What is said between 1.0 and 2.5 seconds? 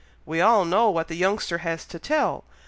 the youngster has to tell!